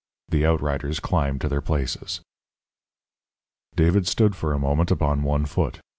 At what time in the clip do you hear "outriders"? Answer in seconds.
0.47-0.99